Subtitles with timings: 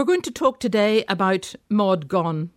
[0.00, 2.48] We're going to talk today about Maud Gonne.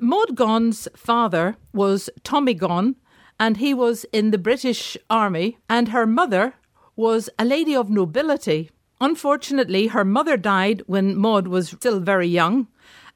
[0.00, 2.96] Maud Gonne's father was Tommy Gonne,
[3.38, 6.54] and he was in the British Army, and her mother
[6.96, 8.72] was a lady of nobility.
[9.00, 12.66] Unfortunately, her mother died when Maud was still very young,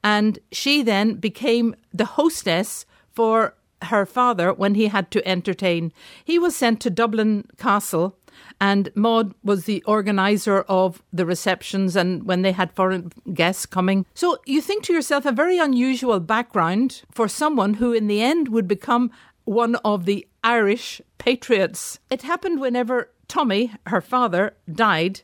[0.01, 5.91] and she then became the hostess for her father when he had to entertain.
[6.23, 8.17] He was sent to Dublin Castle
[8.59, 14.05] and Maud was the organizer of the receptions and when they had foreign guests coming.
[14.13, 18.49] So you think to yourself, a very unusual background for someone who in the end
[18.49, 19.11] would become
[19.45, 21.99] one of the Irish patriots.
[22.09, 25.21] It happened whenever Tommy, her father, died,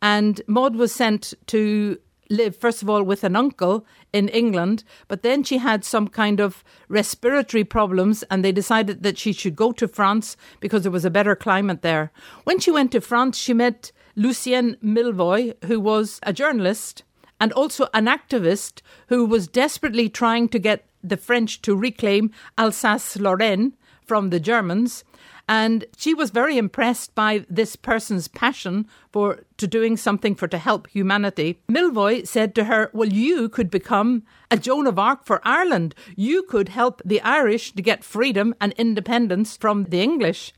[0.00, 1.98] and Maud was sent to
[2.32, 6.40] live, first of all, with an uncle in England, but then she had some kind
[6.40, 11.04] of respiratory problems, and they decided that she should go to France because there was
[11.04, 12.10] a better climate there.
[12.44, 17.04] When she went to France, she met Lucien Millevoye, who was a journalist
[17.38, 23.16] and also an activist who was desperately trying to get the French to reclaim Alsace
[23.16, 23.72] Lorraine
[24.06, 25.04] from the Germans.
[25.52, 30.56] And she was very impressed by this person's passion for to doing something for to
[30.56, 31.60] help humanity.
[31.70, 35.94] Millevoye said to her, Well, you could become a Joan of Arc for Ireland.
[36.16, 40.54] You could help the Irish to get freedom and independence from the English.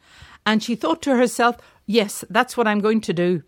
[0.46, 3.42] And she thought to herself, Yes, that's what I'm going to do.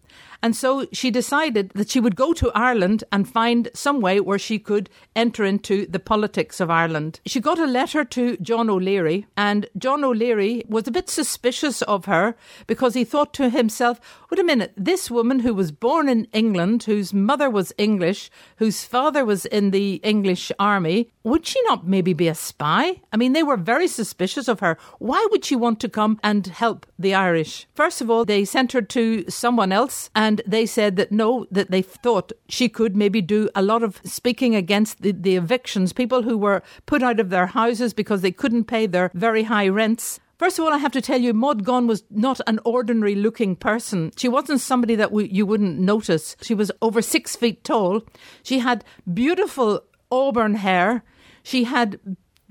[0.46, 4.38] And so she decided that she would go to Ireland and find some way where
[4.38, 7.18] she could enter into the politics of Ireland.
[7.26, 12.04] She got a letter to John O'Leary, and John O'Leary was a bit suspicious of
[12.04, 12.36] her
[12.68, 16.84] because he thought to himself, wait a minute, this woman who was born in England,
[16.84, 22.12] whose mother was English, whose father was in the English army, would she not maybe
[22.12, 23.00] be a spy?
[23.12, 24.78] I mean, they were very suspicious of her.
[25.00, 27.66] Why would she want to come and help the Irish?
[27.74, 31.46] First of all, they sent her to someone else and and they said that no,
[31.50, 35.92] that they thought she could maybe do a lot of speaking against the, the evictions,
[35.92, 39.68] people who were put out of their houses because they couldn't pay their very high
[39.68, 40.20] rents.
[40.38, 43.56] First of all, I have to tell you, Maud Gonne was not an ordinary looking
[43.56, 44.12] person.
[44.16, 46.36] She wasn't somebody that you wouldn't notice.
[46.42, 48.02] She was over six feet tall.
[48.42, 49.80] She had beautiful
[50.10, 51.02] auburn hair.
[51.42, 51.98] She had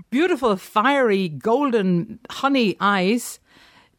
[0.09, 3.39] beautiful, fiery, golden, honey eyes.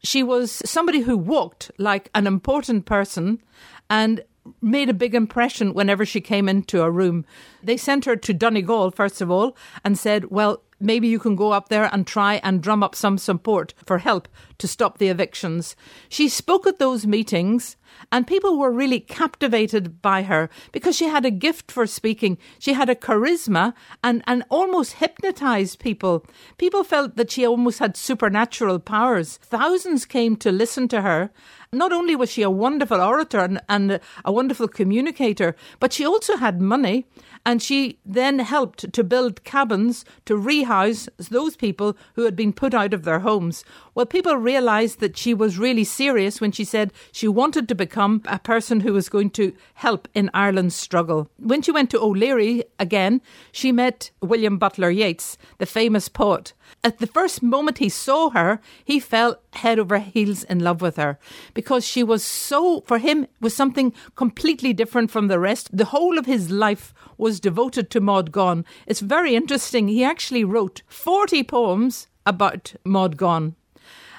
[0.02, 3.40] She was somebody who walked like an important person
[3.88, 4.22] and
[4.60, 7.24] made a big impression whenever she came into a room.
[7.62, 11.52] They sent her to Donegal, first of all, and said, Well, maybe you can go
[11.52, 14.28] up there and try and drum up some support for help
[14.58, 15.76] to stop the evictions.
[16.08, 17.76] She spoke at those meetings
[18.12, 22.38] and people were really captivated by her because she had a gift for speaking.
[22.58, 26.24] She had a charisma and, and almost hypnotized people.
[26.58, 29.38] People felt that she almost had supernatural powers.
[29.42, 31.30] Thousands came to listen to her.
[31.72, 36.36] Not only was she a wonderful orator and, and a wonderful communicator, but she also
[36.36, 37.06] had money
[37.44, 42.72] and she then helped to build cabins to rehouse those people who had been put
[42.72, 43.64] out of their homes.
[43.94, 48.22] Well, people realized that she was really serious when she said she wanted to become
[48.26, 51.28] a person who was going to help in Ireland's struggle.
[51.38, 53.20] When she went to O'Leary again,
[53.50, 56.52] she met William Butler Yeats, the famous poet.
[56.84, 60.96] At the first moment he saw her, he fell head over heels in love with
[60.96, 61.18] her
[61.52, 65.76] because she was so, for him, was something completely different from the rest.
[65.76, 68.64] The whole of his life was devoted to Maud Gonne.
[68.86, 69.88] It's very interesting.
[69.88, 73.56] He actually wrote 40 poems about Maud Gonne.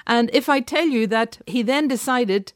[0.08, 2.52] And if I tell you that he then decided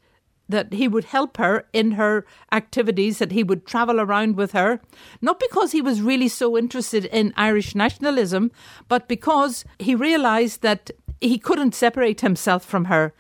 [0.48, 4.80] that he would help her in her activities, that he would travel around with her,
[5.20, 8.50] not because he was really so interested in Irish nationalism,
[8.88, 10.90] but because he realized that
[11.20, 13.14] he couldn't separate himself from her.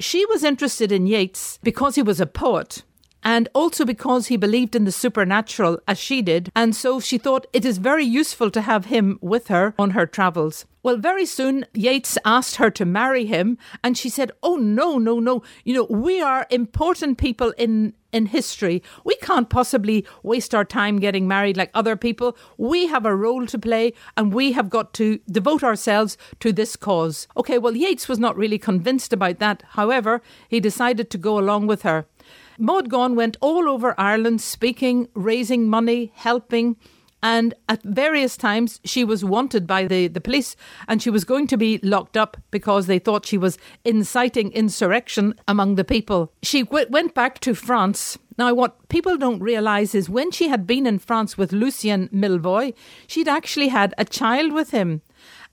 [0.00, 2.82] She was interested in Yeats because he was a poet
[3.22, 6.50] and also because he believed in the supernatural as she did.
[6.54, 10.06] And so she thought it is very useful to have him with her on her
[10.06, 10.66] travels.
[10.84, 15.20] Well, very soon Yeats asked her to marry him, and she said, Oh, no, no,
[15.20, 15.42] no.
[15.64, 18.82] You know, we are important people in, in history.
[19.04, 22.36] We can't possibly waste our time getting married like other people.
[22.58, 26.74] We have a role to play, and we have got to devote ourselves to this
[26.74, 27.28] cause.
[27.36, 29.62] Okay, well, Yeats was not really convinced about that.
[29.70, 32.06] However, he decided to go along with her.
[32.58, 36.76] Maud Gonne went all over Ireland speaking, raising money, helping.
[37.22, 40.56] And at various times, she was wanted by the, the police
[40.88, 45.34] and she was going to be locked up because they thought she was inciting insurrection
[45.46, 46.32] among the people.
[46.42, 48.18] She w- went back to France.
[48.38, 52.74] Now, what people don't realize is when she had been in France with Lucien Millevoye,
[53.06, 55.02] she'd actually had a child with him.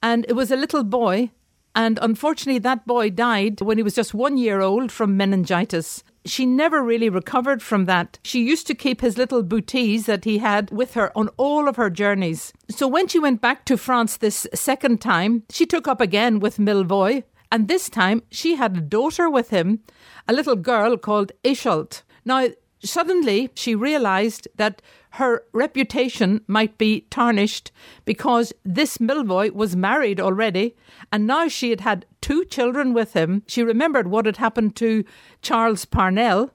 [0.01, 1.30] And it was a little boy
[1.75, 6.04] and unfortunately, that boy died when he was just one year old from meningitis.
[6.25, 8.19] She never really recovered from that.
[8.24, 11.77] She used to keep his little booties that he had with her on all of
[11.77, 12.54] her journeys.
[12.69, 16.57] So when she went back to France this second time, she took up again with
[16.57, 19.80] Millevoye, and this time she had a daughter with him,
[20.27, 22.04] a little girl called Iseult.
[22.25, 22.50] Now,
[22.84, 24.81] suddenly she realized that
[25.12, 27.72] her reputation might be tarnished
[28.06, 30.76] because this Millevoye was married already
[31.12, 33.44] and now she had had two children with him.
[33.48, 35.04] She remembered what had happened to
[35.42, 36.52] Charles Parnell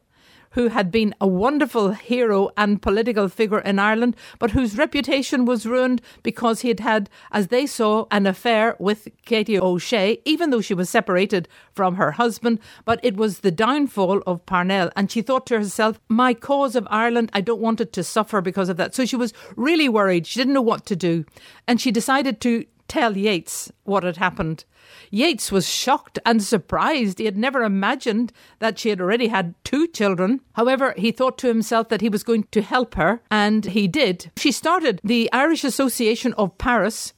[0.55, 5.67] who had been a wonderful hero and political figure in Ireland, but whose reputation was
[5.67, 10.61] ruined because he had had, as they saw, an affair with Katie O'Shea, even though
[10.61, 12.61] she was separated from her husband.
[12.85, 14.91] But it was the downfall of Parnell.
[14.97, 18.41] And she thought to herself, my cause of Ireland, I don't want it to suffer
[18.41, 18.95] because of that.
[18.95, 20.27] So she was really worried.
[20.27, 21.25] She didn't know what to do.
[21.67, 24.65] And she decided to tell Yeats what had happened.
[25.11, 27.19] Yeats was shocked and surprised.
[27.19, 30.41] He had never imagined that she had already had two children.
[30.55, 34.31] However, he thought to himself that he was going to help her, and he did.
[34.37, 37.13] She started the Irish Association of Paris,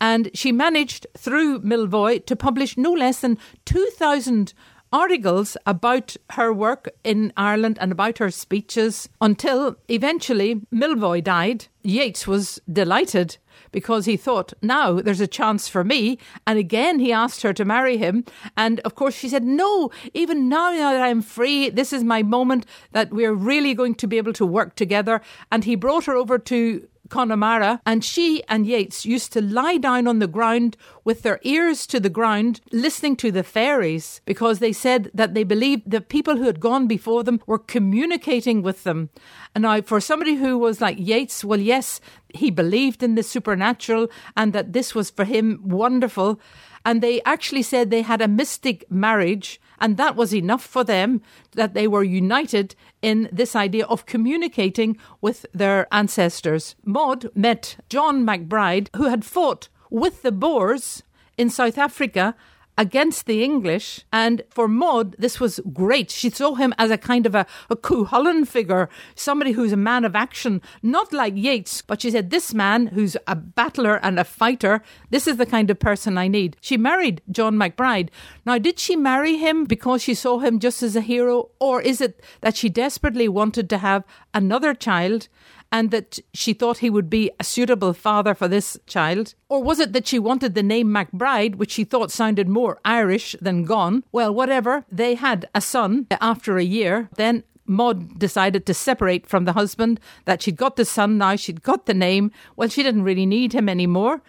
[0.00, 4.52] and she managed, through Millevoye, to publish no less than 2,000
[4.92, 11.66] articles about her work in Ireland and about her speeches until eventually Millevoye died.
[11.82, 13.38] Yeats was delighted
[13.70, 16.18] because he thought, now there's a chance for me.
[16.46, 18.24] And again, he asked her to marry him.
[18.56, 22.22] And of course, she said, no, even now, now that I'm free, this is my
[22.22, 25.20] moment that we're really going to be able to work together.
[25.50, 30.08] And he brought her over to Connemara, and she and Yeats used to lie down
[30.08, 34.72] on the ground with their ears to the ground, listening to the fairies, because they
[34.72, 39.10] said that they believed the people who had gone before them were communicating with them.
[39.54, 42.00] And now, for somebody who was like Yeats, well, yes,
[42.34, 46.40] he believed in the supernatural and that this was for him wonderful.
[46.84, 51.22] And they actually said they had a mystic marriage, and that was enough for them
[51.52, 56.74] that they were united in this idea of communicating with their ancestors.
[56.84, 61.02] Maud met John MacBride, who had fought with the Boers
[61.38, 62.34] in South Africa
[62.78, 64.04] against the English.
[64.12, 66.10] And for Maud, this was great.
[66.10, 70.04] She saw him as a kind of a, a Cuchulainn figure, somebody who's a man
[70.04, 74.24] of action, not like Yeats, but she said, This man who's a battler and a
[74.24, 76.56] fighter, this is the kind of person I need.
[76.60, 78.08] She married John MacBride.
[78.46, 82.00] Now, did she marry him because she saw him just as a hero, or is
[82.00, 84.04] it that she desperately wanted to have
[84.34, 85.28] another child?
[85.72, 89.34] And that she thought he would be a suitable father for this child?
[89.48, 93.34] Or was it that she wanted the name MacBride, which she thought sounded more Irish
[93.40, 94.04] than Gonne?
[94.12, 94.84] Well, whatever.
[94.92, 97.08] They had a son after a year.
[97.16, 101.62] Then Maud decided to separate from the husband, that she'd got the son now, she'd
[101.62, 102.30] got the name.
[102.56, 104.20] Well, she didn't really need him anymore.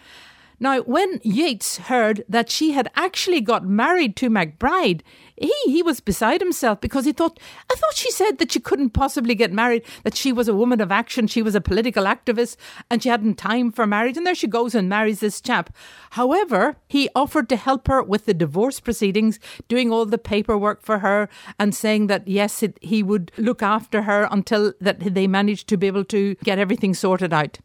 [0.60, 5.02] Now, when Yeats heard that she had actually got married to MacBride,
[5.36, 7.40] he, he was beside himself because he thought,
[7.72, 10.80] I thought she said that she couldn't possibly get married, that she was a woman
[10.80, 12.56] of action, she was a political activist,
[12.90, 14.16] and she hadn't time for marriage.
[14.16, 15.76] And there she goes and marries this chap.
[16.12, 21.00] However, he offered to help her with the divorce proceedings, doing all the paperwork for
[21.00, 21.30] her
[21.60, 25.78] and saying that, yes, it, he would look after her until that they managed to
[25.78, 27.60] be able to get everything sorted out.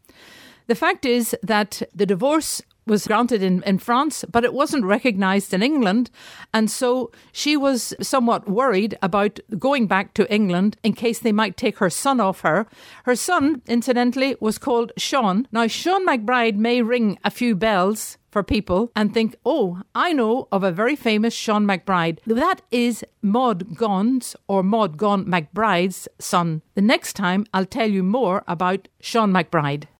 [0.68, 5.54] The fact is that the divorce was granted in, in France, but it wasn't recognised
[5.54, 6.10] in England.
[6.52, 11.56] And so she was somewhat worried about going back to England in case they might
[11.56, 12.66] take her son off her.
[13.04, 15.46] Her son, incidentally, was called Sean.
[15.52, 20.46] Now, Sean MacBride may ring a few bells for people and think, oh, I know
[20.52, 22.18] of a very famous Sean MacBride.
[22.26, 26.62] That is Maud Gonne's or Maud Gonne MacBride's son.
[26.74, 29.88] The next time I'll tell you more about Sean MacBride.